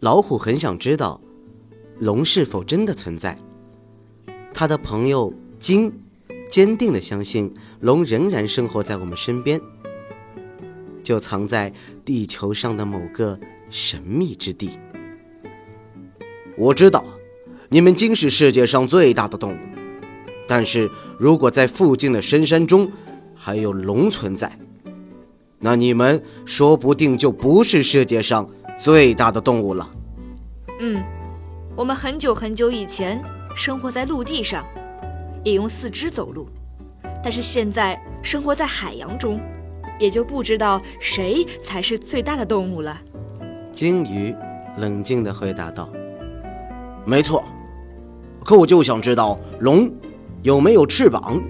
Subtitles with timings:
[0.00, 1.20] 老虎很想知道，
[1.98, 3.36] 龙是否真的存在。
[4.54, 5.92] 他的朋友鲸
[6.48, 9.60] 坚定的相信，龙仍然生活在我们身边，
[11.02, 11.72] 就藏在
[12.04, 13.40] 地球上的某个
[13.70, 14.78] 神秘之地。
[16.56, 17.04] 我知道，
[17.68, 19.58] 你们鲸是世界上最大的动物，
[20.46, 20.88] 但是
[21.18, 22.90] 如果在附近的深山中，
[23.34, 24.58] 还有龙存在，
[25.58, 29.90] 那你们说不定就不是世界上最大的动物了。
[30.78, 31.02] 嗯，
[31.74, 33.20] 我们很久很久以前
[33.56, 34.64] 生活在陆地上，
[35.42, 36.48] 也用四肢走路，
[37.22, 39.40] 但是现在生活在海洋中，
[39.98, 42.96] 也就不知道谁才是最大的动物了。
[43.72, 44.34] 鲸鱼
[44.76, 45.88] 冷静地回答道
[47.04, 47.42] ：“没错，
[48.44, 49.92] 可我就想知道龙
[50.42, 51.42] 有没有翅膀。”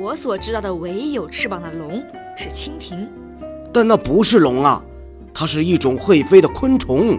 [0.00, 2.02] 我所知道的唯一有翅膀的龙
[2.36, 3.06] 是蜻蜓，
[3.72, 4.82] 但那不是龙啊，
[5.34, 7.18] 它是一种会飞的昆虫。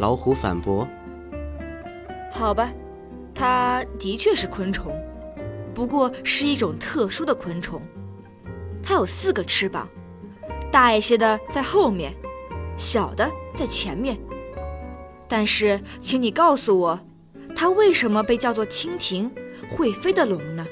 [0.00, 0.86] 老虎反驳
[2.28, 2.72] ：“好吧，
[3.32, 4.92] 它的确是昆虫，
[5.72, 7.80] 不过是一种特殊的昆虫。
[8.82, 9.88] 它有四个翅膀，
[10.72, 12.12] 大一些的在后面，
[12.76, 14.18] 小的在前面。
[15.28, 17.00] 但是，请你告诉我，
[17.54, 19.30] 它为什么被叫做蜻蜓，
[19.70, 20.66] 会飞的龙呢？”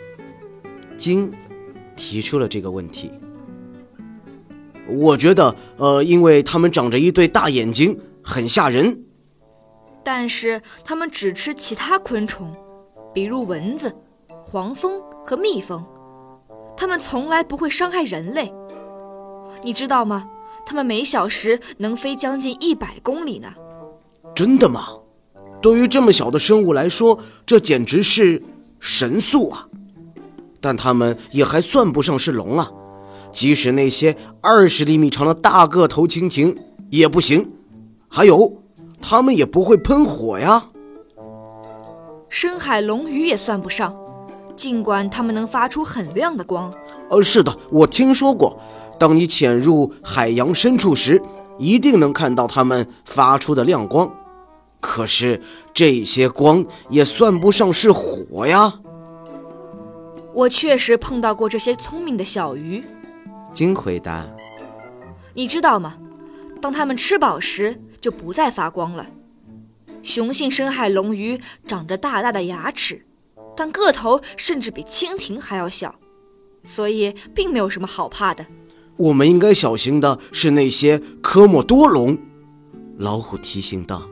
[0.98, 1.32] 鲸
[1.94, 3.12] 提出了这个问题。
[4.88, 9.04] 我觉得，呃，因为它们长着一对大眼睛，很吓人。
[10.04, 12.52] 但是它们只吃其他昆虫，
[13.14, 13.94] 比如蚊子、
[14.42, 15.84] 黄蜂和蜜蜂。
[16.76, 18.52] 它们从来不会伤害人类。
[19.62, 20.28] 你知道吗？
[20.66, 23.52] 它们每小时能飞将近一百公里呢。
[24.34, 24.86] 真的吗？
[25.60, 28.42] 对于这么小的生物来说，这简直是
[28.80, 29.68] 神速啊！
[30.60, 32.68] 但它们也还算不上是龙啊，
[33.32, 36.54] 即使那些二十厘米长的大个头蜻蜓
[36.90, 37.50] 也不行。
[38.08, 38.62] 还有，
[39.00, 40.68] 它们也不会喷火呀。
[42.28, 43.94] 深海龙鱼也算不上，
[44.54, 46.72] 尽管它们能发出很亮的光。
[47.08, 48.58] 呃，是的，我听说过，
[48.98, 51.20] 当你潜入海洋深处时，
[51.58, 54.10] 一定能看到它们发出的亮光。
[54.80, 55.40] 可是
[55.72, 58.74] 这些光也算不上是火呀。
[60.34, 62.82] 我确实碰到过这些聪明的小鱼，
[63.52, 64.28] 鲸回答
[65.34, 65.98] ：“你知道吗？
[66.60, 69.06] 当它们吃饱时，就不再发光了。
[70.02, 73.04] 雄性深海龙鱼长着大大的牙齿，
[73.56, 75.94] 但个头甚至比蜻蜓还要小，
[76.64, 78.46] 所以并没有什么好怕的。
[78.96, 82.18] 我们应该小心的是那些科莫多龙。”
[82.98, 84.08] 老虎提醒道：“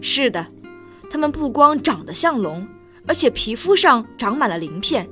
[0.00, 0.46] 是的，
[1.10, 2.66] 它们不光长得像龙，
[3.06, 5.08] 而且皮肤上长满了鳞片。”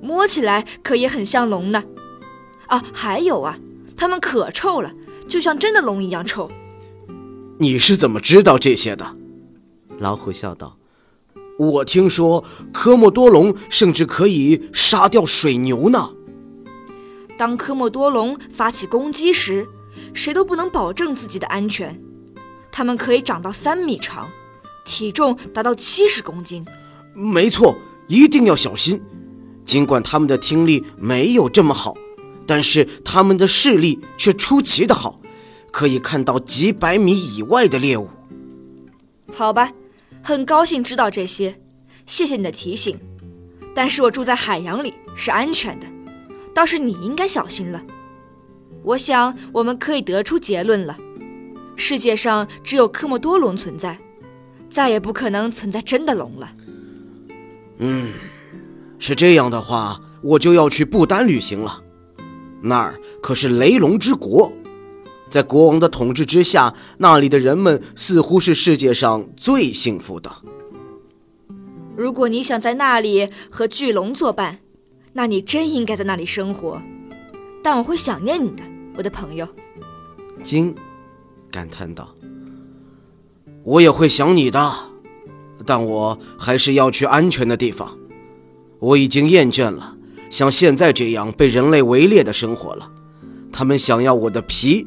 [0.00, 1.82] 摸起来可也很像龙呢，
[2.68, 3.58] 啊，还有啊，
[3.96, 4.92] 它们可臭了，
[5.28, 6.50] 就像真的龙一样臭。
[7.58, 9.16] 你是怎么知道这些的？
[9.98, 10.76] 老虎笑道
[11.58, 16.10] ：“我听说科莫多龙甚至可以杀掉水牛呢。
[17.36, 19.66] 当科莫多龙发起攻击时，
[20.14, 22.00] 谁都不能保证自己的安全。
[22.70, 24.28] 它们可以长到三米长，
[24.84, 26.64] 体重达到七十公斤。
[27.14, 29.02] 没错，一定要小心。”
[29.64, 31.94] 尽管他们的听力没有这么好，
[32.48, 35.20] 但是他们的视力却出奇的好，
[35.70, 38.08] 可以看到几百米以外的猎物。
[39.30, 39.70] 好吧，
[40.22, 41.60] 很高兴知道这些，
[42.06, 42.98] 谢谢你的提醒。
[43.74, 45.86] 但是我住在海洋里是安全的，
[46.54, 47.84] 倒是你应该小心了。
[48.82, 50.96] 我想我们可以得出结论了：
[51.76, 53.98] 世界上只有科莫多龙存在，
[54.70, 56.50] 再也不可能存在真的龙了。
[57.76, 58.12] 嗯。
[58.98, 61.84] 是这样的话，我就要去不丹旅行了。
[62.62, 64.52] 那儿可是雷龙之国，
[65.28, 70.30] 在国王的统治之下，那里的人们似乎是世界上最幸福的。
[71.96, 74.58] 如果你想在那里和巨龙作伴，
[75.12, 76.80] 那你真应该在那里生活。
[77.62, 78.62] 但我会想念你的，
[78.96, 79.46] 我的朋友。
[80.44, 80.74] 金
[81.50, 82.14] 感叹道
[83.64, 84.72] ：“我也会想你的，
[85.66, 87.98] 但我还是要去安全的地方。”
[88.78, 89.97] 我已经厌倦了
[90.30, 92.90] 像现在这样被人类围猎的生活了。
[93.52, 94.86] 他们想要我的皮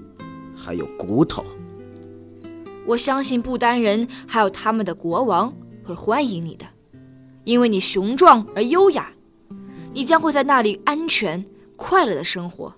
[0.56, 1.44] 还有骨头。
[2.86, 5.54] 我相信不丹人还有他们的国王
[5.84, 6.66] 会欢迎你的，
[7.44, 9.12] 因为你雄壮而优雅，
[9.94, 11.46] 你将会在那里安全
[11.76, 12.74] 快乐的生活。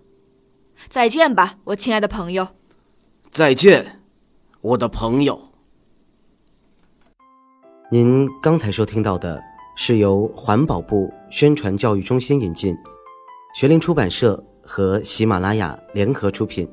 [0.90, 2.48] 再见吧，我亲爱的朋友。
[3.32, 4.02] 再见，
[4.62, 5.50] 我的朋友。
[7.92, 9.42] 您刚才收听到的
[9.76, 12.78] 是由环保部宣传教育中心引进，
[13.56, 16.68] 学林出版社和喜马拉雅联合出品，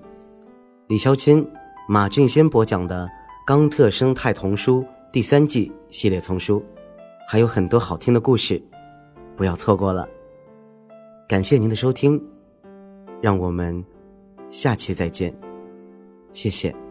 [0.86, 1.44] 李潇钦、
[1.88, 3.06] 马俊先播讲的
[3.46, 4.82] 《冈特生态童书》
[5.12, 6.62] 第三季系列丛书，
[7.28, 8.62] 还有很多好听的故事，
[9.36, 10.08] 不要错过了。
[11.28, 12.22] 感谢您的收听，
[13.20, 13.84] 让我们
[14.50, 15.34] 下期再见，
[16.32, 16.89] 谢谢。